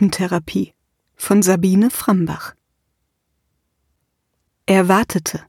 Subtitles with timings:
[0.00, 0.72] Gruppentherapie
[1.14, 2.54] von Sabine Frambach.
[4.64, 5.42] Er wartete.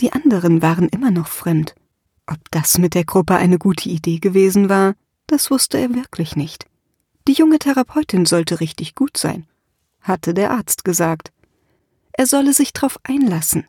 [0.00, 1.74] Die anderen waren immer noch fremd.
[2.26, 4.96] Ob das mit der Gruppe eine gute Idee gewesen war,
[5.28, 6.66] das wusste er wirklich nicht.
[7.26, 9.46] Die junge Therapeutin sollte richtig gut sein,
[10.02, 11.32] hatte der Arzt gesagt.
[12.12, 13.66] Er solle sich drauf einlassen,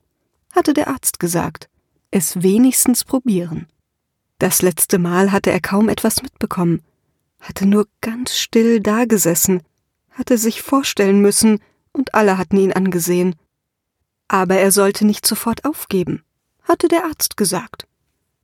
[0.54, 1.70] hatte der Arzt gesagt.
[2.12, 3.68] Es wenigstens probieren.
[4.40, 6.84] Das letzte Mal hatte er kaum etwas mitbekommen,
[7.40, 9.64] hatte nur ganz still dagesessen,
[10.18, 11.60] hatte sich vorstellen müssen,
[11.94, 13.36] und alle hatten ihn angesehen.
[14.28, 16.24] Aber er sollte nicht sofort aufgeben,
[16.64, 17.88] hatte der Arzt gesagt.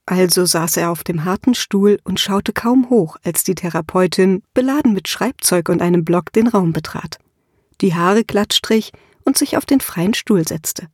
[0.05, 4.93] Also saß er auf dem harten Stuhl und schaute kaum hoch, als die Therapeutin, beladen
[4.93, 7.19] mit Schreibzeug und einem Block, den Raum betrat,
[7.81, 8.91] die Haare glatt strich
[9.23, 10.87] und sich auf den freien Stuhl setzte.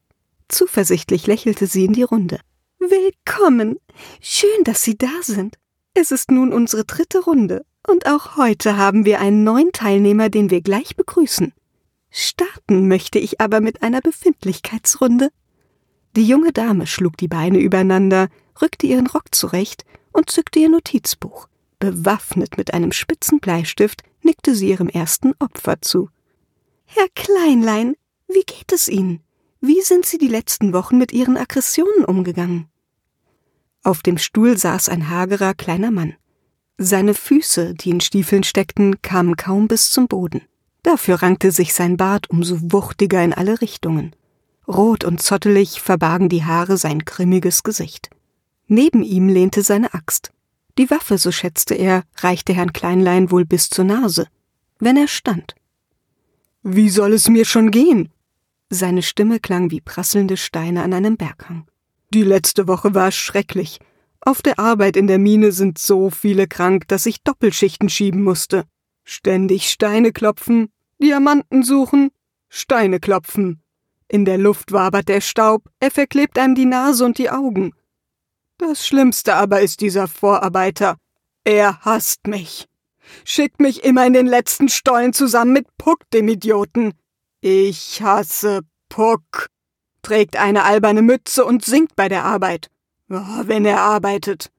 [0.48, 2.40] Zuversichtlich lächelte sie in die Runde.
[2.80, 3.78] Willkommen.
[4.22, 5.58] Schön, dass Sie da sind.
[5.94, 10.50] Es ist nun unsere dritte Runde und auch heute haben wir einen neuen Teilnehmer, den
[10.50, 11.54] wir gleich begrüßen.
[12.12, 15.30] Starten möchte ich aber mit einer Befindlichkeitsrunde.
[16.16, 18.30] Die junge Dame schlug die Beine übereinander,
[18.62, 21.48] rückte ihren Rock zurecht und zückte ihr Notizbuch.
[21.80, 26.10] Bewaffnet mit einem spitzen Bleistift nickte sie ihrem ersten Opfer zu.
[26.86, 27.96] Herr Kleinlein,
[28.28, 29.22] wie geht es Ihnen?
[29.62, 32.68] Wie sind Sie die letzten Wochen mit Ihren Aggressionen umgegangen?
[33.84, 36.16] Auf dem Stuhl saß ein hagerer kleiner Mann.
[36.82, 40.44] Seine Füße, die in Stiefeln steckten, kamen kaum bis zum Boden.
[40.82, 44.16] Dafür rankte sich sein Bart umso wuchtiger in alle Richtungen.
[44.66, 48.10] Rot und zottelig verbargen die Haare sein grimmiges Gesicht.
[48.68, 50.32] Neben ihm lehnte seine Axt.
[50.78, 54.28] Die Waffe, so schätzte er, reichte Herrn Kleinlein wohl bis zur Nase,
[54.80, 55.56] wenn er stand.
[56.64, 58.08] Wie soll es mir schon gehen?
[58.70, 61.68] Seine Stimme klang wie prasselnde Steine an einem Berghang.
[62.14, 63.82] Die letzte Woche war schrecklich.
[64.22, 68.66] Auf der Arbeit in der Mine sind so viele krank, dass ich Doppelschichten schieben musste.
[69.04, 70.72] Ständig Steine klopfen,
[71.02, 72.12] Diamanten suchen,
[72.50, 73.64] Steine klopfen.
[74.08, 77.74] In der Luft wabert der Staub, er verklebt einem die Nase und die Augen.
[78.58, 80.98] Das Schlimmste aber ist dieser Vorarbeiter.
[81.46, 82.68] Er hasst mich.
[83.24, 86.94] Schickt mich immer in den letzten Stollen zusammen mit Puck, dem Idioten.
[87.40, 89.48] Ich hasse Puck.
[90.02, 92.70] Trägt eine alberne Mütze und singt bei der Arbeit.
[93.10, 94.52] Oh, wenn er arbeitet.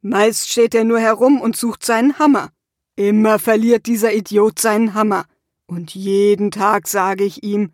[0.00, 2.50] Meist steht er nur herum und sucht seinen Hammer.
[2.94, 5.26] Immer verliert dieser Idiot seinen Hammer.
[5.66, 7.72] Und jeden Tag sage ich ihm,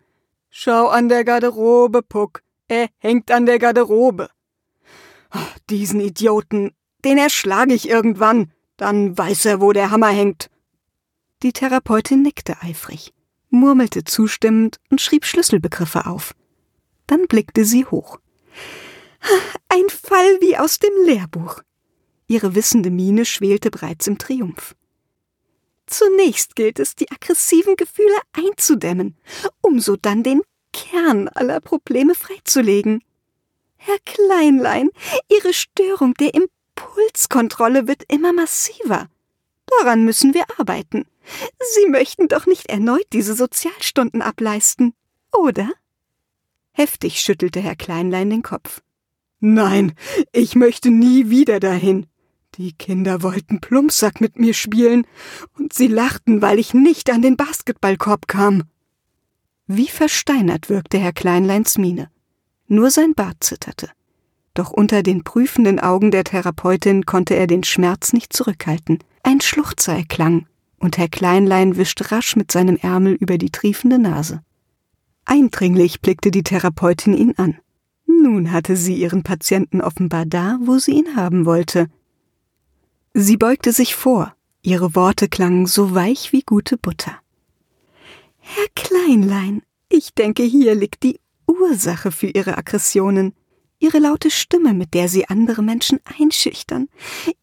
[0.49, 4.29] schau an der Garderobe, Puck, er hängt an der Garderobe.
[5.33, 6.71] Oh, diesen Idioten,
[7.05, 10.49] den erschlage ich irgendwann, dann weiß er, wo der Hammer hängt.
[11.43, 13.13] Die Therapeutin nickte eifrig,
[13.49, 16.33] murmelte zustimmend und schrieb Schlüsselbegriffe auf.
[17.07, 18.19] Dann blickte sie hoch.
[19.69, 21.61] Ein Fall wie aus dem Lehrbuch.
[22.27, 24.75] Ihre wissende Miene schwelte bereits im Triumph.
[25.85, 29.17] Zunächst gilt es, die aggressiven Gefühle einzudämmen,
[29.61, 30.41] um so dann den
[30.71, 33.03] Kern aller Probleme freizulegen.
[33.75, 34.89] Herr Kleinlein,
[35.29, 39.09] Ihre Störung der Impulskontrolle wird immer massiver.
[39.79, 41.05] Daran müssen wir arbeiten.
[41.75, 44.93] Sie möchten doch nicht erneut diese Sozialstunden ableisten,
[45.31, 45.69] oder?
[46.71, 48.81] Heftig schüttelte Herr Kleinlein den Kopf.
[49.45, 49.91] Nein,
[50.31, 52.05] ich möchte nie wieder dahin.
[52.55, 55.05] Die Kinder wollten Plumpsack mit mir spielen,
[55.59, 58.63] und sie lachten, weil ich nicht an den Basketballkorb kam.
[59.67, 62.09] Wie versteinert wirkte Herr Kleinleins Miene.
[62.69, 63.89] Nur sein Bart zitterte.
[64.53, 68.99] Doch unter den prüfenden Augen der Therapeutin konnte er den Schmerz nicht zurückhalten.
[69.23, 70.47] Ein Schluchzer erklang,
[70.79, 74.41] und Herr Kleinlein wischte rasch mit seinem Ärmel über die triefende Nase.
[75.25, 77.57] Eindringlich blickte die Therapeutin ihn an.
[78.05, 81.87] Nun hatte sie ihren Patienten offenbar da, wo sie ihn haben wollte.
[83.13, 87.19] Sie beugte sich vor, ihre Worte klangen so weich wie gute Butter.
[88.39, 93.33] Herr Kleinlein, ich denke, hier liegt die Ursache für Ihre Aggressionen.
[93.79, 96.87] Ihre laute Stimme, mit der Sie andere Menschen einschüchtern,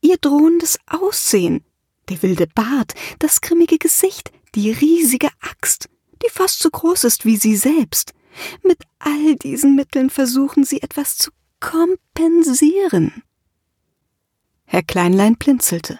[0.00, 1.64] Ihr drohendes Aussehen,
[2.08, 5.88] der wilde Bart, das grimmige Gesicht, die riesige Axt,
[6.22, 8.12] die fast so groß ist wie Sie selbst.
[8.62, 11.30] Mit all diesen Mitteln versuchen Sie etwas zu
[11.60, 13.22] kompensieren.
[14.64, 15.98] Herr Kleinlein blinzelte.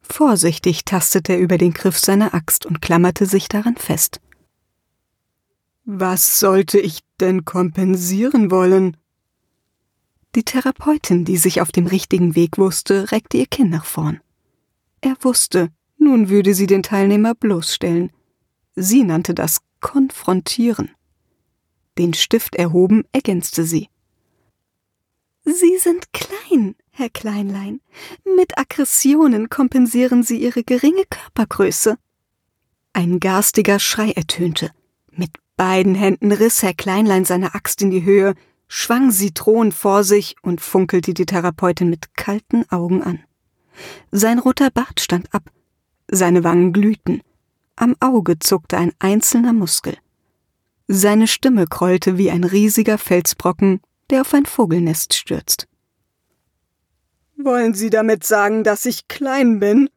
[0.00, 4.20] Vorsichtig tastete er über den Griff seiner Axt und klammerte sich daran fest.
[5.84, 8.96] Was sollte ich denn kompensieren wollen?
[10.34, 14.20] Die Therapeutin, die sich auf dem richtigen Weg wusste, reckte ihr Kinn nach vorn.
[15.00, 18.10] Er wusste, nun würde sie den Teilnehmer bloßstellen.
[18.74, 20.90] Sie nannte das konfrontieren.
[21.98, 23.88] Den Stift erhoben, ergänzte sie.
[25.44, 27.80] Sie sind klein, Herr Kleinlein.
[28.24, 31.96] Mit Aggressionen kompensieren Sie Ihre geringe Körpergröße.
[32.92, 34.70] Ein garstiger Schrei ertönte.
[35.12, 38.34] Mit beiden Händen riss Herr Kleinlein seine Axt in die Höhe,
[38.68, 43.22] schwang sie drohend vor sich und funkelte die Therapeutin mit kalten Augen an.
[44.10, 45.50] Sein roter Bart stand ab,
[46.08, 47.20] seine Wangen glühten,
[47.76, 49.96] am Auge zuckte ein einzelner Muskel.
[50.88, 53.80] Seine Stimme krollte wie ein riesiger Felsbrocken,
[54.10, 55.66] der auf ein Vogelnest stürzt.
[57.36, 59.90] Wollen Sie damit sagen, dass ich klein bin?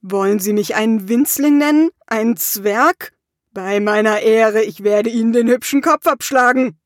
[0.00, 1.90] Wollen Sie mich einen Winzling nennen?
[2.06, 3.12] Einen Zwerg?
[3.52, 6.78] Bei meiner Ehre, ich werde Ihnen den hübschen Kopf abschlagen.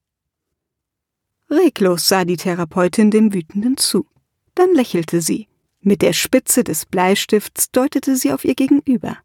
[1.51, 4.07] Reglos sah die Therapeutin dem Wütenden zu.
[4.55, 5.49] Dann lächelte sie.
[5.81, 9.19] Mit der Spitze des Bleistifts deutete sie auf ihr Gegenüber.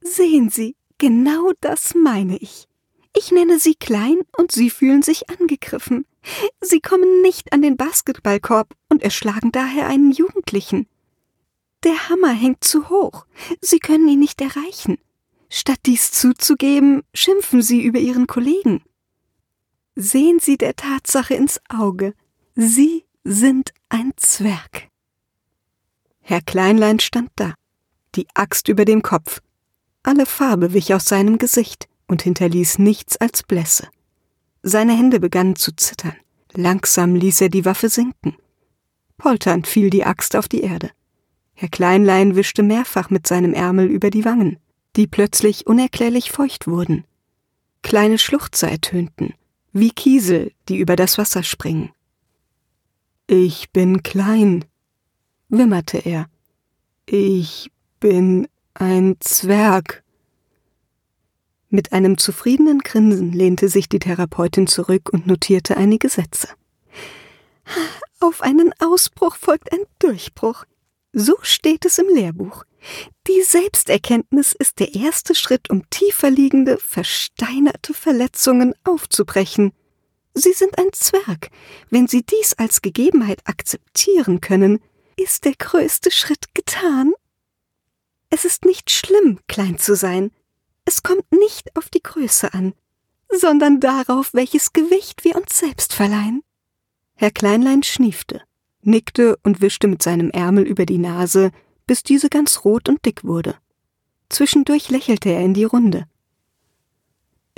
[0.00, 2.66] Sehen Sie, genau das meine ich.
[3.16, 6.06] Ich nenne Sie klein und Sie fühlen sich angegriffen.
[6.60, 10.86] Sie kommen nicht an den Basketballkorb und erschlagen daher einen Jugendlichen.
[11.82, 13.26] Der Hammer hängt zu hoch.
[13.60, 14.98] Sie können ihn nicht erreichen.
[15.50, 18.82] Statt dies zuzugeben, schimpfen Sie über Ihren Kollegen.
[19.94, 22.14] Sehen Sie der Tatsache ins Auge.
[22.54, 24.88] Sie sind ein Zwerg.
[26.20, 27.54] Herr Kleinlein stand da,
[28.14, 29.42] die Axt über dem Kopf.
[30.02, 33.88] Alle Farbe wich aus seinem Gesicht und hinterließ nichts als Blässe.
[34.62, 36.16] Seine Hände begannen zu zittern.
[36.54, 38.36] Langsam ließ er die Waffe sinken.
[39.16, 40.90] Polternd fiel die Axt auf die Erde.
[41.54, 44.58] Herr Kleinlein wischte mehrfach mit seinem Ärmel über die Wangen,
[44.96, 47.04] die plötzlich unerklärlich feucht wurden.
[47.82, 49.34] Kleine Schluchzer ertönten,
[49.72, 51.90] wie Kiesel, die über das Wasser springen.
[53.26, 54.64] Ich bin klein,
[55.48, 56.26] wimmerte er.
[57.06, 57.70] Ich
[58.00, 60.01] bin ein Zwerg.
[61.74, 66.48] Mit einem zufriedenen Grinsen lehnte sich die Therapeutin zurück und notierte einige Sätze.
[68.20, 70.64] Auf einen Ausbruch folgt ein Durchbruch.
[71.14, 72.64] So steht es im Lehrbuch.
[73.26, 79.72] Die Selbsterkenntnis ist der erste Schritt, um tiefer liegende, versteinerte Verletzungen aufzubrechen.
[80.34, 81.48] Sie sind ein Zwerg.
[81.88, 84.82] Wenn Sie dies als Gegebenheit akzeptieren können,
[85.16, 87.14] ist der größte Schritt getan.
[88.28, 90.32] Es ist nicht schlimm, klein zu sein.
[90.84, 92.74] Es kommt nicht auf die Größe an,
[93.28, 96.42] sondern darauf, welches Gewicht wir uns selbst verleihen.
[97.14, 98.42] Herr Kleinlein schniefte
[98.82, 101.50] nickte und wischte mit seinem Ärmel über die Nase,
[101.86, 103.56] bis diese ganz rot und dick wurde.
[104.28, 106.06] Zwischendurch lächelte er in die Runde.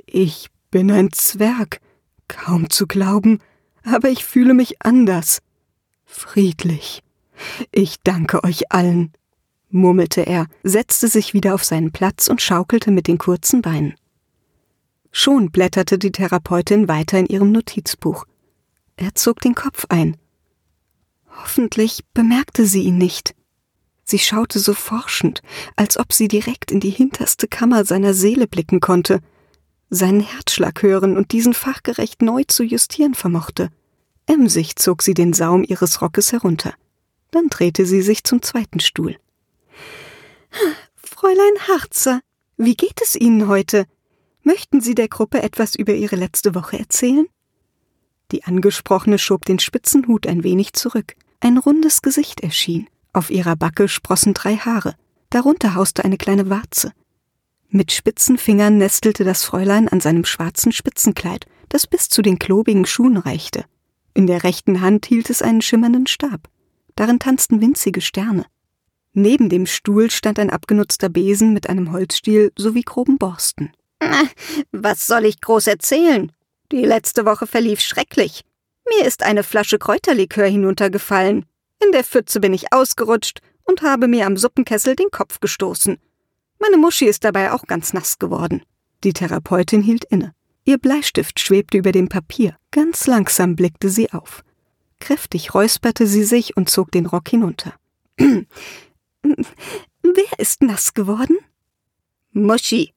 [0.06, 1.81] Ich bin ein Zwerg,
[2.29, 3.41] kaum zu glauben,
[3.85, 5.41] aber ich fühle mich anders.
[6.05, 7.03] Friedlich.
[7.73, 9.12] Ich danke euch allen,
[9.75, 13.94] murmelte er, setzte sich wieder auf seinen Platz und schaukelte mit den kurzen Beinen.
[15.11, 18.25] Schon blätterte die Therapeutin weiter in ihrem Notizbuch.
[18.97, 20.17] Er zog den Kopf ein.
[21.29, 23.35] Hoffentlich bemerkte sie ihn nicht.
[24.05, 25.41] Sie schaute so forschend,
[25.77, 29.20] als ob sie direkt in die hinterste Kammer seiner Seele blicken konnte,
[29.91, 33.70] seinen Herzschlag hören und diesen fachgerecht neu zu justieren vermochte.
[34.27, 36.75] Emsig zog sie den Saum ihres Rockes herunter.
[37.31, 39.17] Dann drehte sie sich zum zweiten Stuhl.
[40.97, 42.21] Fräulein Harzer,
[42.56, 43.87] wie geht es Ihnen heute?
[44.43, 47.27] Möchten Sie der Gruppe etwas über Ihre letzte Woche erzählen?
[48.31, 51.15] Die Angesprochene schob den spitzen Hut ein wenig zurück.
[51.41, 52.89] Ein rundes Gesicht erschien.
[53.13, 54.96] Auf ihrer Backe sprossen drei Haare.
[55.31, 56.93] Darunter hauste eine kleine Warze.
[57.69, 62.87] Mit spitzen Fingern nestelte das Fräulein an seinem schwarzen Spitzenkleid, das bis zu den klobigen
[62.87, 63.65] Schuhen reichte.
[64.15, 66.49] In der rechten Hand hielt es einen schimmernden Stab.
[66.96, 68.46] Darin tanzten winzige Sterne.
[69.15, 73.73] Neben dem Stuhl stand ein abgenutzter Besen mit einem Holzstiel sowie groben Borsten.
[74.73, 76.33] Was soll ich groß erzählen?
[76.73, 78.43] Die letzte Woche verlief schrecklich.
[78.89, 81.47] Mir ist eine Flasche Kräuterlikör hinuntergefallen.
[81.85, 85.99] In der Pfütze bin ich ausgerutscht und habe mir am Suppenkessel den Kopf gestoßen.
[86.59, 88.63] Meine Muschi ist dabei auch ganz nass geworden.
[89.05, 90.35] Die Therapeutin hielt inne.
[90.65, 92.56] Ihr Bleistift schwebte über dem Papier.
[92.73, 94.43] Ganz langsam blickte sie auf.
[94.99, 97.75] Kräftig räusperte sie sich und zog den Rock hinunter.
[100.03, 101.39] Wer ist nass geworden?
[102.33, 102.93] Muschi.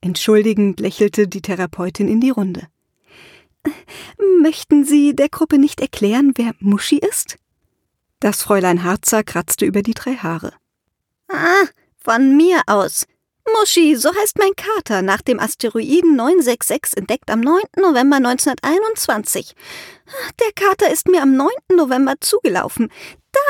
[0.00, 2.68] Entschuldigend lächelte die Therapeutin in die Runde.
[4.40, 7.38] Möchten Sie der Gruppe nicht erklären, wer Muschi ist?
[8.20, 10.52] Das Fräulein Harzer kratzte über die drei Haare.
[11.28, 11.64] Ah,
[11.98, 13.06] von mir aus.
[13.58, 17.62] Muschi, so heißt mein Kater, nach dem Asteroiden 966 entdeckt am 9.
[17.76, 19.54] November 1921.
[20.40, 21.50] Der Kater ist mir am 9.
[21.76, 22.90] November zugelaufen,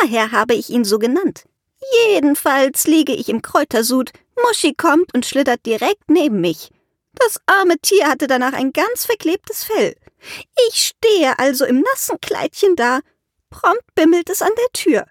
[0.00, 1.44] daher habe ich ihn so genannt.
[2.08, 4.10] Jedenfalls liege ich im Kräutersud,
[4.42, 6.70] Muschi kommt und schlittert direkt neben mich.
[7.14, 9.94] Das arme Tier hatte danach ein ganz verklebtes Fell.
[10.68, 13.00] Ich stehe also im nassen Kleidchen da.
[13.50, 15.06] Prompt bimmelt es an der Tür.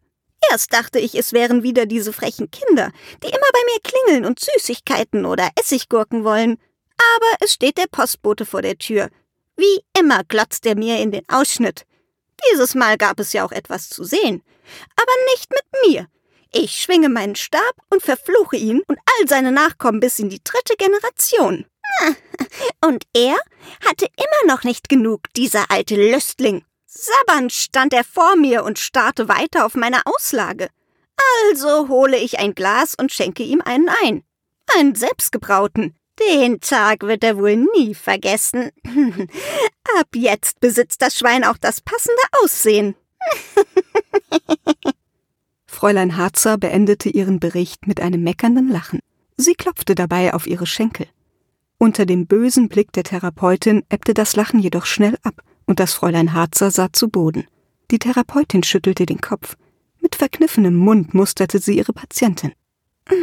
[0.51, 2.91] Erst dachte ich, es wären wieder diese frechen Kinder,
[3.23, 6.57] die immer bei mir klingeln und Süßigkeiten oder Essiggurken wollen.
[6.97, 9.09] Aber es steht der Postbote vor der Tür.
[9.55, 11.85] Wie immer glotzt er mir in den Ausschnitt.
[12.51, 14.43] Dieses Mal gab es ja auch etwas zu sehen.
[14.95, 16.07] Aber nicht mit mir.
[16.55, 20.75] Ich schwinge meinen Stab und verfluche ihn und all seine Nachkommen bis in die dritte
[20.77, 21.65] Generation.
[22.85, 23.37] Und er
[23.87, 26.63] hatte immer noch nicht genug, dieser alte Lüstling.
[26.85, 30.69] Sabbernd stand er vor mir und starrte weiter auf meine Auslage.
[31.41, 34.23] Also hole ich ein Glas und schenke ihm einen ein.
[34.77, 35.95] Einen selbstgebrauten.
[36.19, 38.71] Den Tag wird er wohl nie vergessen.
[39.99, 42.95] Ab jetzt besitzt das Schwein auch das passende Aussehen.
[45.83, 49.01] Fräulein Harzer beendete ihren Bericht mit einem meckernden Lachen.
[49.35, 51.07] Sie klopfte dabei auf ihre Schenkel.
[51.77, 56.31] Unter dem bösen Blick der Therapeutin ebbte das Lachen jedoch schnell ab, und das Fräulein
[56.31, 57.49] Harzer sah zu Boden.
[57.91, 59.57] Die Therapeutin schüttelte den Kopf.
[59.99, 62.53] Mit verkniffenem Mund musterte sie ihre Patientin.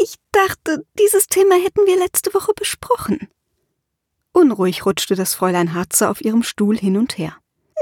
[0.00, 3.28] Ich dachte, dieses Thema hätten wir letzte Woche besprochen.
[4.30, 7.36] Unruhig rutschte das Fräulein Harzer auf ihrem Stuhl hin und her.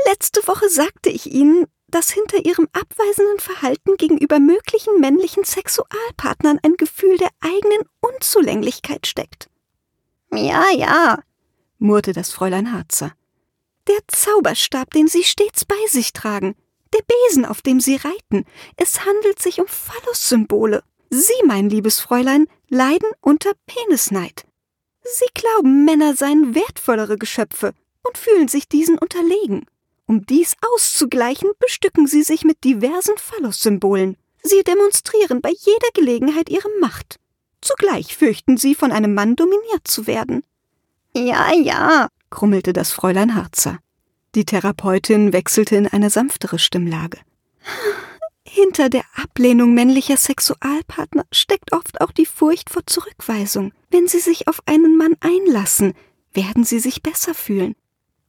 [0.07, 6.75] Letzte Woche sagte ich Ihnen, dass hinter Ihrem abweisenden Verhalten gegenüber möglichen männlichen Sexualpartnern ein
[6.77, 9.49] Gefühl der eigenen Unzulänglichkeit steckt.
[10.33, 11.21] Ja, ja,
[11.79, 13.13] murrte das Fräulein Harzer.
[13.87, 16.57] Der Zauberstab, den Sie stets bei sich tragen,
[16.93, 18.45] der Besen, auf dem Sie reiten,
[18.77, 20.83] es handelt sich um Phallus-Symbole.
[21.11, 24.45] Sie, mein liebes Fräulein, leiden unter Penisneid.
[25.03, 27.73] Sie glauben, Männer seien wertvollere Geschöpfe
[28.03, 29.67] und fühlen sich diesen unterlegen.
[30.07, 34.17] Um dies auszugleichen, bestücken sie sich mit diversen Phallus-Symbolen.
[34.43, 37.19] Sie demonstrieren bei jeder Gelegenheit ihre Macht.
[37.63, 40.45] Zugleich fürchten sie, von einem Mann dominiert zu werden.
[41.17, 43.79] Ja, ja, krummelte das Fräulein Harzer.
[44.35, 47.19] Die Therapeutin wechselte in eine sanftere Stimmlage.
[48.45, 53.73] Hinter der Ablehnung männlicher Sexualpartner steckt oft auch die Furcht vor Zurückweisung.
[53.91, 55.95] Wenn sie sich auf einen Mann einlassen,
[56.33, 57.75] werden sie sich besser fühlen.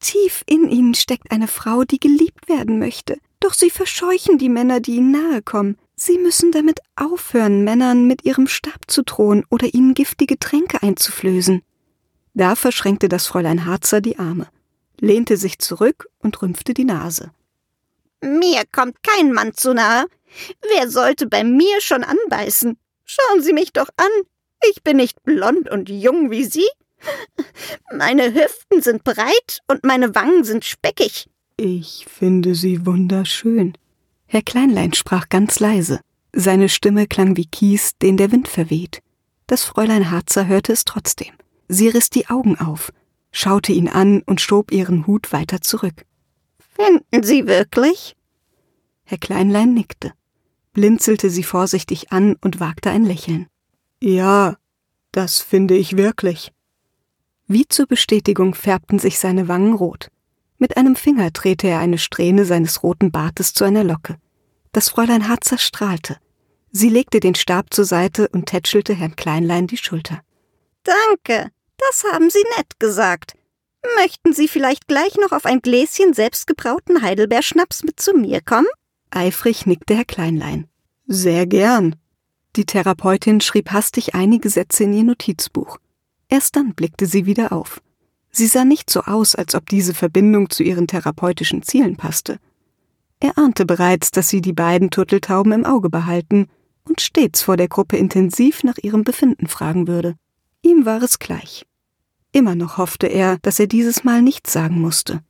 [0.05, 3.17] Tief in ihnen steckt eine Frau, die geliebt werden möchte.
[3.39, 5.79] Doch sie verscheuchen die Männer, die ihnen nahe kommen.
[5.95, 11.63] Sie müssen damit aufhören, Männern mit ihrem Stab zu drohen oder ihnen giftige Tränke einzuflößen.
[12.35, 14.47] Da verschränkte das Fräulein Harzer die Arme,
[14.99, 17.31] lehnte sich zurück und rümpfte die Nase.
[18.21, 20.05] Mir kommt kein Mann zu nahe.
[20.69, 22.77] Wer sollte bei mir schon anbeißen?
[23.05, 24.11] Schauen Sie mich doch an.
[24.69, 26.67] Ich bin nicht blond und jung wie Sie.
[27.93, 31.29] Meine Hüften sind breit und meine Wangen sind speckig.
[31.57, 33.77] Ich finde Sie wunderschön.
[34.25, 36.01] Herr Kleinlein sprach ganz leise.
[36.33, 39.01] Seine Stimme klang wie Kies, den der Wind verweht.
[39.47, 41.33] Das Fräulein Harzer hörte es trotzdem.
[41.67, 42.91] Sie riss die Augen auf,
[43.31, 46.05] schaute ihn an und schob ihren Hut weiter zurück.
[46.59, 48.15] Finden Sie wirklich?
[49.05, 50.13] Herr Kleinlein nickte,
[50.73, 53.47] blinzelte sie vorsichtig an und wagte ein Lächeln.
[54.01, 54.57] Ja,
[55.11, 56.51] das finde ich wirklich.
[57.47, 60.09] Wie zur Bestätigung färbten sich seine Wangen rot.
[60.57, 64.17] Mit einem Finger drehte er eine Strähne seines roten Bartes zu einer Locke.
[64.71, 66.17] Das Fräulein Harzer strahlte.
[66.71, 70.21] Sie legte den Stab zur Seite und tätschelte Herrn Kleinlein die Schulter.
[70.83, 73.35] Danke, das haben Sie nett gesagt.
[73.97, 78.67] Möchten Sie vielleicht gleich noch auf ein Gläschen selbstgebrauten Heidelbeerschnaps mit zu mir kommen?
[79.11, 80.67] Eifrig nickte Herr Kleinlein.
[81.05, 81.95] Sehr gern.
[82.55, 85.77] Die Therapeutin schrieb hastig einige Sätze in ihr Notizbuch.
[86.35, 87.81] Erst dann blickte sie wieder auf.
[88.29, 92.39] Sie sah nicht so aus, als ob diese Verbindung zu ihren therapeutischen Zielen passte.
[93.21, 96.49] Er ahnte bereits, dass sie die beiden Turteltauben im Auge behalten
[96.83, 100.17] und stets vor der Gruppe intensiv nach ihrem Befinden fragen würde.
[100.61, 101.65] Ihm war es gleich.
[102.33, 105.21] Immer noch hoffte er, dass er dieses Mal nichts sagen musste.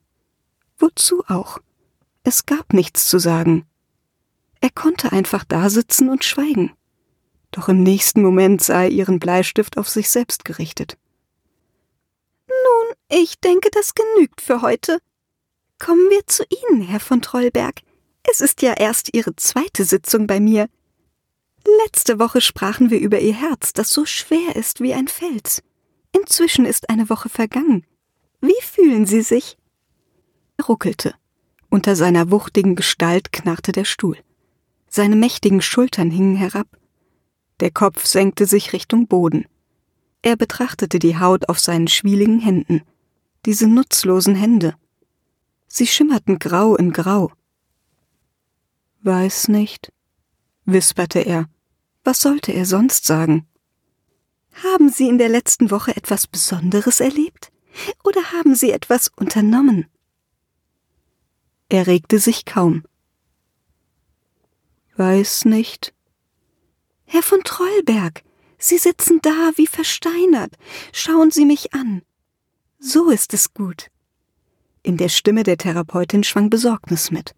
[0.79, 1.59] Wozu auch?
[2.23, 3.67] Es gab nichts zu sagen.
[4.59, 6.71] Er konnte einfach dasitzen und schweigen
[7.51, 10.97] doch im nächsten Moment sah er ihren Bleistift auf sich selbst gerichtet.
[12.47, 14.99] Nun, ich denke, das genügt für heute.
[15.79, 17.81] Kommen wir zu Ihnen, Herr von Trollberg.
[18.23, 20.67] Es ist ja erst Ihre zweite Sitzung bei mir.
[21.83, 25.63] Letzte Woche sprachen wir über Ihr Herz, das so schwer ist wie ein Fels.
[26.11, 27.85] Inzwischen ist eine Woche vergangen.
[28.41, 29.57] Wie fühlen Sie sich?
[30.57, 31.15] Er ruckelte.
[31.69, 34.17] Unter seiner wuchtigen Gestalt knarrte der Stuhl.
[34.87, 36.67] Seine mächtigen Schultern hingen herab.
[37.61, 39.45] Der Kopf senkte sich Richtung Boden.
[40.21, 42.81] Er betrachtete die Haut auf seinen schwieligen Händen,
[43.45, 44.75] diese nutzlosen Hände.
[45.67, 47.31] Sie schimmerten grau in grau.
[49.03, 49.91] Weiß nicht,
[50.65, 51.47] wisperte er.
[52.03, 53.47] Was sollte er sonst sagen?
[54.63, 57.51] Haben Sie in der letzten Woche etwas Besonderes erlebt?
[58.03, 59.87] Oder haben Sie etwas unternommen?
[61.67, 62.83] Er regte sich kaum.
[64.95, 65.94] Weiß nicht.
[67.05, 68.23] Herr von Trollberg,
[68.57, 70.53] Sie sitzen da wie versteinert.
[70.91, 72.01] Schauen Sie mich an.
[72.79, 73.87] So ist es gut.
[74.81, 77.33] In der Stimme der Therapeutin schwang Besorgnis mit.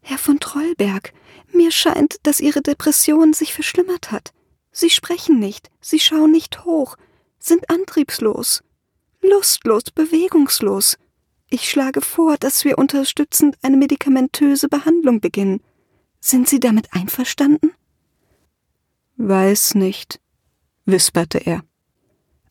[0.00, 1.12] Herr von Trollberg,
[1.52, 4.32] mir scheint, dass Ihre Depression sich verschlimmert hat.
[4.70, 6.96] Sie sprechen nicht, Sie schauen nicht hoch,
[7.38, 8.62] sind antriebslos,
[9.22, 10.96] lustlos, bewegungslos.
[11.50, 15.60] Ich schlage vor, dass wir unterstützend eine medikamentöse Behandlung beginnen.
[16.20, 17.72] Sind Sie damit einverstanden?
[19.20, 20.20] Weiß nicht,
[20.84, 21.64] wisperte er.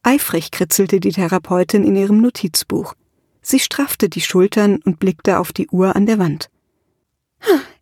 [0.03, 2.93] Eifrig kritzelte die Therapeutin in ihrem Notizbuch.
[3.41, 6.49] Sie straffte die Schultern und blickte auf die Uhr an der Wand.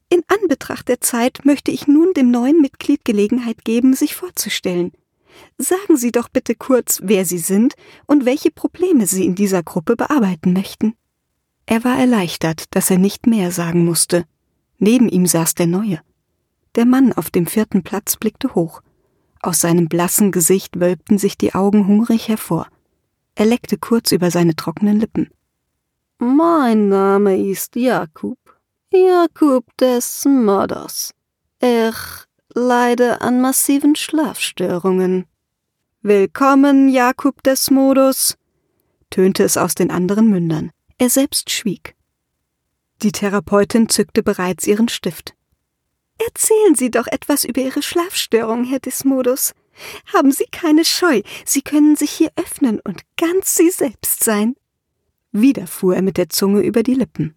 [0.09, 4.91] In Anbetracht der Zeit möchte ich nun dem neuen Mitglied Gelegenheit geben, sich vorzustellen.
[5.57, 7.73] Sagen Sie doch bitte kurz, wer Sie sind
[8.05, 10.93] und welche Probleme Sie in dieser Gruppe bearbeiten möchten.
[11.65, 14.25] Er war erleichtert, dass er nicht mehr sagen musste.
[14.77, 16.01] Neben ihm saß der Neue.
[16.75, 18.81] Der Mann auf dem vierten Platz blickte hoch.
[19.41, 22.67] Aus seinem blassen Gesicht wölbten sich die Augen hungrig hervor.
[23.35, 25.29] Er leckte kurz über seine trockenen Lippen.
[26.17, 28.39] Mein Name ist Jakub,
[28.91, 31.11] Jakub des Mörders.
[31.61, 31.95] Ich
[32.53, 35.25] leide an massiven Schlafstörungen.
[36.01, 38.37] Willkommen, Jakub des Modus,
[39.09, 40.71] tönte es aus den anderen Mündern.
[40.97, 41.95] Er selbst schwieg.
[43.01, 45.34] Die Therapeutin zückte bereits ihren Stift.
[46.17, 49.53] Erzählen Sie doch etwas über Ihre Schlafstörung, Herr Dismodus.
[50.13, 54.55] Haben Sie keine Scheu, Sie können sich hier öffnen und ganz Sie selbst sein.
[55.31, 57.35] Wieder fuhr er mit der Zunge über die Lippen.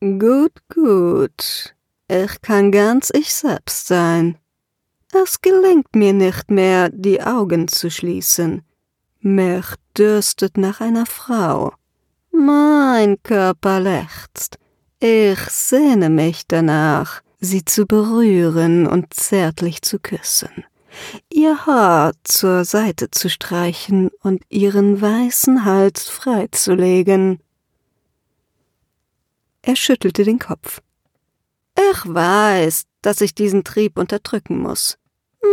[0.00, 1.74] Gut, gut.
[2.08, 4.38] Ich kann ganz ich selbst sein.
[5.12, 8.62] Es gelingt mir nicht mehr, die Augen zu schließen.
[9.20, 11.72] Mich dürstet nach einer Frau.
[12.30, 14.58] Mein Körper lechzt.
[14.98, 20.64] Ich sehne mich danach, sie zu berühren und zärtlich zu küssen
[21.30, 27.40] ihr Haar zur Seite zu streichen und ihren weißen Hals freizulegen.
[29.62, 30.80] Er schüttelte den Kopf.
[31.78, 34.98] Ich weiß, dass ich diesen Trieb unterdrücken muss.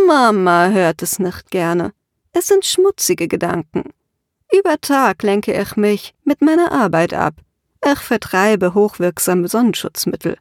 [0.07, 1.93] Mama hört es nicht gerne.
[2.31, 3.89] Es sind schmutzige Gedanken.
[4.51, 7.35] Über Tag lenke ich mich mit meiner Arbeit ab.
[7.91, 10.37] Ich vertreibe hochwirksame Sonnenschutzmittel.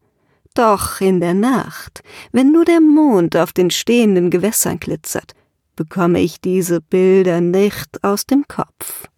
[0.54, 5.32] Doch in der Nacht, wenn nur der Mond auf den stehenden Gewässern glitzert,
[5.76, 9.08] bekomme ich diese Bilder nicht aus dem Kopf.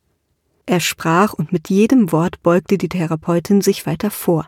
[0.66, 4.46] Er sprach und mit jedem Wort beugte die Therapeutin sich weiter vor.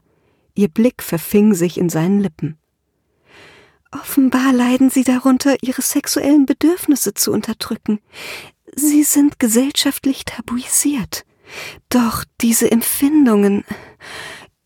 [0.55, 2.57] Ihr Blick verfing sich in seinen Lippen.
[3.93, 8.01] Offenbar leiden Sie darunter, Ihre sexuellen Bedürfnisse zu unterdrücken.
[8.75, 11.25] Sie sind gesellschaftlich tabuisiert.
[11.89, 13.65] Doch diese Empfindungen,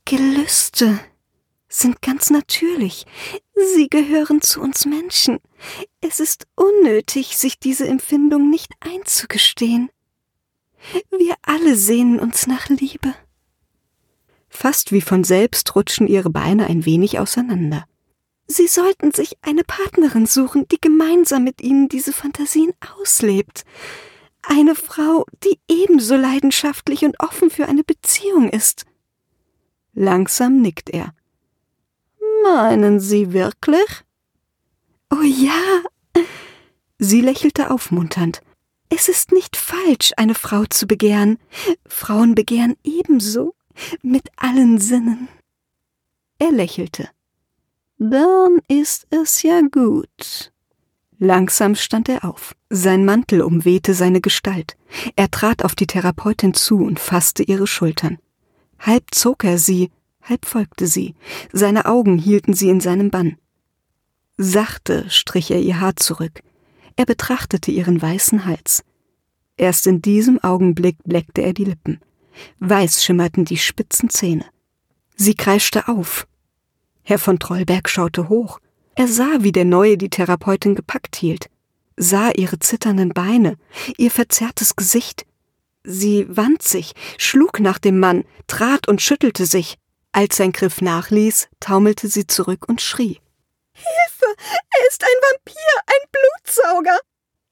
[0.05, 0.99] Gelüste,
[1.69, 3.07] sind ganz natürlich.
[3.55, 5.39] Sie gehören zu uns Menschen.
[6.01, 9.91] Es ist unnötig, sich diese Empfindung nicht einzugestehen.
[11.11, 13.15] Wir alle sehnen uns nach Liebe.
[14.49, 17.85] Fast wie von selbst rutschen ihre Beine ein wenig auseinander.
[18.47, 23.65] Sie sollten sich eine Partnerin suchen, die gemeinsam mit Ihnen diese Fantasien auslebt.
[24.53, 28.85] Eine Frau, die ebenso leidenschaftlich und offen für eine Beziehung ist.
[29.93, 31.15] Langsam nickt er.
[32.43, 34.05] Meinen Sie wirklich?
[35.09, 36.25] Oh ja.
[36.99, 38.43] Sie lächelte aufmunternd.
[38.89, 41.39] Es ist nicht falsch, eine Frau zu begehren.
[41.87, 43.55] Frauen begehren ebenso,
[44.03, 45.29] mit allen Sinnen.
[46.41, 47.09] Er lächelte.
[47.99, 50.53] Dann ist es ja gut.
[51.23, 52.57] Langsam stand er auf.
[52.71, 54.79] Sein Mantel umwehte seine Gestalt.
[55.17, 58.19] Er trat auf die Therapeutin zu und fasste ihre Schultern.
[58.79, 59.91] Halb zog er sie,
[60.23, 61.15] halb folgte sie,
[61.53, 63.37] seine Augen hielten sie in seinem Bann.
[64.39, 66.41] Sachte strich er ihr Haar zurück,
[66.97, 68.83] er betrachtete ihren weißen Hals.
[69.59, 72.01] Erst in diesem Augenblick bleckte er die Lippen.
[72.61, 74.47] Weiß schimmerten die spitzen Zähne.
[75.17, 76.27] Sie kreischte auf.
[77.03, 78.59] Herr von Trollberg schaute hoch.
[79.01, 81.49] Er sah, wie der Neue die Therapeutin gepackt hielt,
[81.97, 83.57] sah ihre zitternden Beine,
[83.97, 85.25] ihr verzerrtes Gesicht.
[85.83, 89.79] Sie wand sich, schlug nach dem Mann, trat und schüttelte sich.
[90.13, 93.21] Als sein Griff nachließ, taumelte sie zurück und schrie.
[93.73, 94.37] Hilfe!
[94.37, 95.55] Er ist ein Vampir,
[95.87, 96.99] ein Blutsauger!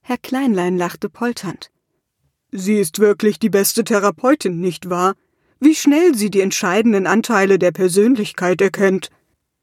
[0.02, 1.70] Herr Kleinlein lachte polternd.
[2.52, 5.14] Sie ist wirklich die beste Therapeutin, nicht wahr?
[5.60, 9.08] Wie schnell sie die entscheidenden Anteile der Persönlichkeit erkennt.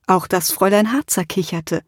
[0.08, 1.84] Auch das Fräulein Harzer kicherte.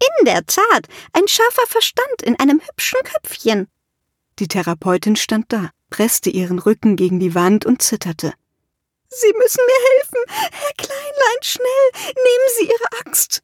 [0.00, 3.68] In der Tat, ein scharfer Verstand in einem hübschen Köpfchen.
[4.38, 8.34] Die Therapeutin stand da, presste ihren Rücken gegen die Wand und zitterte.
[9.08, 10.50] Sie müssen mir helfen.
[10.50, 12.12] Herr Kleinlein, schnell!
[12.16, 13.42] Nehmen Sie Ihre Axt!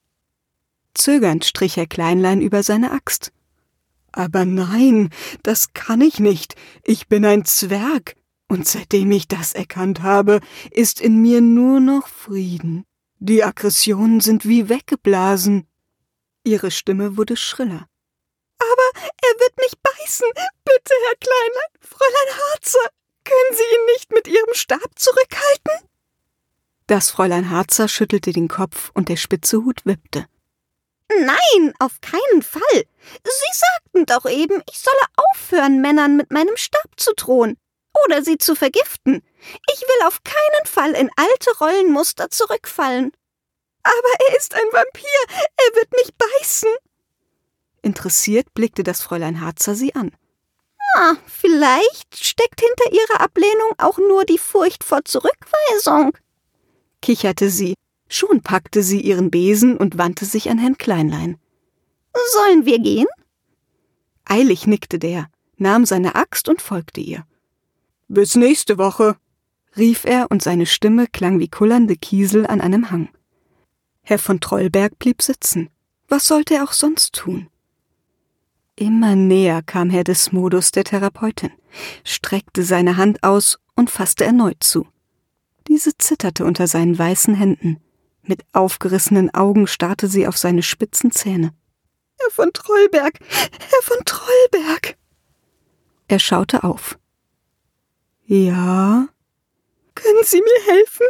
[0.95, 3.33] Zögernd strich Herr Kleinlein über seine Axt.
[4.11, 5.11] Aber nein,
[5.45, 6.57] das kann ich nicht.
[6.83, 8.17] Ich bin ein Zwerg.
[8.49, 10.41] Und seitdem ich das erkannt habe,
[10.73, 12.85] ist in mir nur noch Frieden.
[13.23, 15.69] Die Aggressionen sind wie weggeblasen.
[16.43, 17.87] Ihre Stimme wurde schriller.
[18.59, 20.27] Aber er wird mich beißen.
[20.65, 22.89] Bitte, Herr Kleinlein, Fräulein Harzer,
[23.25, 25.87] können Sie ihn nicht mit Ihrem Stab zurückhalten?
[26.87, 30.25] Das Fräulein Harzer schüttelte den Kopf und der spitze Hut wippte.
[31.11, 32.85] Nein, auf keinen Fall.
[33.23, 37.59] Sie sagten doch eben, ich solle aufhören, Männern mit meinem Stab zu drohen
[38.05, 39.23] oder sie zu vergiften.
[39.73, 43.13] Ich will auf keinen Fall in alte Rollenmuster zurückfallen.
[43.83, 46.71] Aber er ist ein Vampir, er wird mich beißen.
[47.83, 50.13] Interessiert blickte das Fräulein Harzer sie an.
[50.97, 56.17] Ah, vielleicht steckt hinter ihrer Ablehnung auch nur die Furcht vor Zurückweisung,
[57.01, 57.75] kicherte sie.
[58.09, 61.39] Schon packte sie ihren Besen und wandte sich an Herrn Kleinlein.
[62.33, 63.07] Sollen wir gehen?
[64.25, 67.25] Eilig nickte der, nahm seine Axt und folgte ihr.
[68.13, 69.17] Bis nächste Woche,
[69.77, 73.09] rief er, und seine Stimme klang wie kullernde Kiesel an einem Hang.
[74.03, 75.71] Herr von Trollberg blieb sitzen.
[76.09, 77.49] Was sollte er auch sonst tun?
[78.75, 81.53] Immer näher kam Herr Desmodus der Therapeutin,
[82.03, 84.89] streckte seine Hand aus und fasste erneut zu.
[85.69, 87.79] Diese zitterte unter seinen weißen Händen.
[88.23, 91.55] Mit aufgerissenen Augen starrte sie auf seine spitzen Zähne.
[92.19, 94.97] Herr von Trollberg, Herr von Trollberg.
[96.09, 96.99] Er schaute auf.
[98.33, 99.09] Ja?
[99.97, 101.07] Können Sie mir helfen?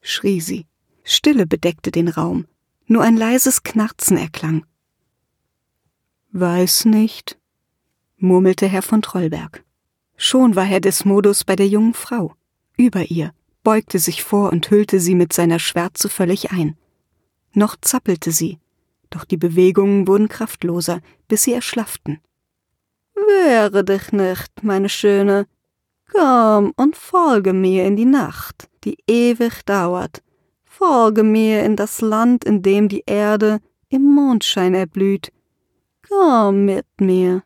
[0.00, 0.64] schrie sie.
[1.04, 2.46] Stille bedeckte den Raum.
[2.86, 4.64] Nur ein leises Knarzen erklang.
[6.32, 7.38] Weiß nicht,
[8.16, 9.64] murmelte Herr von Trollberg.
[10.16, 12.34] Schon war Herr Desmodus bei der jungen Frau,
[12.78, 16.78] über ihr, beugte sich vor und hüllte sie mit seiner Schwärze völlig ein.
[17.52, 18.60] Noch zappelte sie,
[19.10, 22.18] doch die Bewegungen wurden kraftloser, bis sie erschlafften.
[23.14, 25.46] Wehre dich nicht, meine Schöne,
[26.12, 30.22] Komm und folge mir in die Nacht, die ewig dauert.
[30.64, 35.32] Folge mir in das Land, in dem die Erde im Mondschein erblüht.
[36.08, 37.42] Komm mit mir.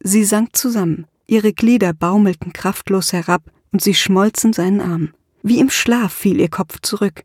[0.00, 5.14] Sie sank zusammen, ihre Glieder baumelten kraftlos herab und sie schmolz in seinen Arm.
[5.42, 7.22] Wie im Schlaf fiel ihr Kopf zurück.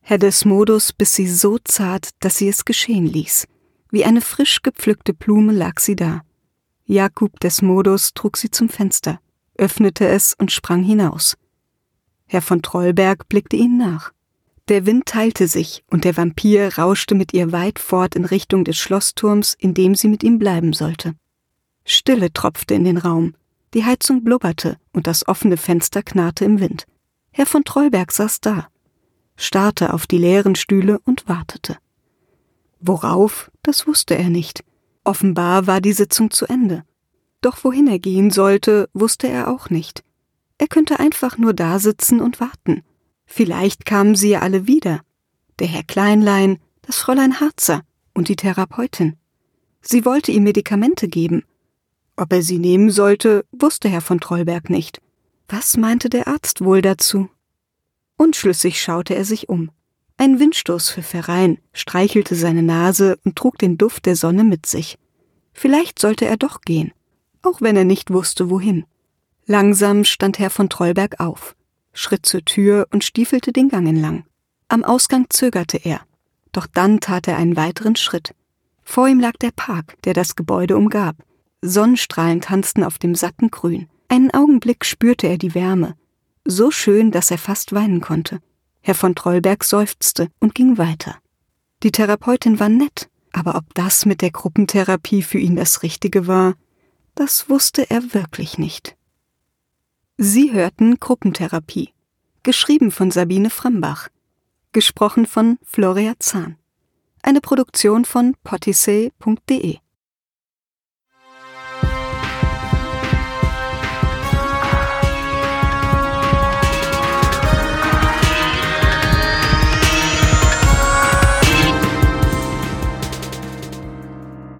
[0.00, 3.48] Herr Desmodus biss sie so zart, dass sie es geschehen ließ.
[3.90, 6.22] Wie eine frisch gepflückte Blume lag sie da.
[6.84, 9.18] Jakub Desmodus trug sie zum Fenster
[9.58, 11.36] öffnete es und sprang hinaus.
[12.26, 14.12] Herr von Trollberg blickte ihnen nach.
[14.68, 18.76] Der Wind teilte sich, und der Vampir rauschte mit ihr weit fort in Richtung des
[18.76, 21.14] Schlossturms, in dem sie mit ihm bleiben sollte.
[21.84, 23.34] Stille tropfte in den Raum,
[23.74, 26.86] die Heizung blubberte und das offene Fenster knarrte im Wind.
[27.30, 28.68] Herr von Trollberg saß da,
[29.36, 31.76] starrte auf die leeren Stühle und wartete.
[32.80, 34.64] Worauf, das wusste er nicht.
[35.04, 36.84] Offenbar war die Sitzung zu Ende.
[37.40, 40.02] Doch wohin er gehen sollte, wusste er auch nicht.
[40.58, 42.82] Er könnte einfach nur da sitzen und warten.
[43.26, 45.00] Vielleicht kamen sie ja alle wieder.
[45.58, 47.82] Der Herr Kleinlein, das Fräulein Harzer
[48.14, 49.16] und die Therapeutin.
[49.82, 51.44] Sie wollte ihm Medikamente geben.
[52.16, 55.02] Ob er sie nehmen sollte, wusste Herr von Trollberg nicht.
[55.48, 57.28] Was meinte der Arzt wohl dazu?
[58.16, 59.70] Unschlüssig schaute er sich um.
[60.16, 64.98] Ein Windstoß pfiff herein, streichelte seine Nase und trug den Duft der Sonne mit sich.
[65.52, 66.92] Vielleicht sollte er doch gehen
[67.46, 68.84] auch wenn er nicht wusste, wohin.
[69.46, 71.54] Langsam stand Herr von Trollberg auf,
[71.92, 74.24] schritt zur Tür und stiefelte den Gang entlang.
[74.68, 76.00] Am Ausgang zögerte er,
[76.52, 78.34] doch dann tat er einen weiteren Schritt.
[78.82, 81.16] Vor ihm lag der Park, der das Gebäude umgab.
[81.62, 83.88] Sonnenstrahlen tanzten auf dem satten Grün.
[84.08, 85.96] Einen Augenblick spürte er die Wärme,
[86.44, 88.40] so schön, dass er fast weinen konnte.
[88.80, 91.16] Herr von Trollberg seufzte und ging weiter.
[91.82, 96.54] Die Therapeutin war nett, aber ob das mit der Gruppentherapie für ihn das Richtige war,
[97.16, 98.96] das wusste er wirklich nicht.
[100.18, 101.92] Sie hörten Gruppentherapie,
[102.42, 104.08] geschrieben von Sabine Frambach,
[104.72, 106.56] gesprochen von Floria Zahn,
[107.22, 109.78] eine Produktion von potisee.de